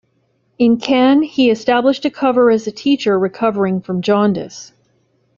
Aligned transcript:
In 0.57 0.77
Cannes 0.77 1.29
he 1.33 1.51
established 1.51 2.05
a 2.05 2.09
cover 2.09 2.49
as 2.49 2.65
a 2.65 2.71
teacher 2.71 3.19
recovering 3.19 3.81
from 3.81 4.01
jaundice. 4.01 4.73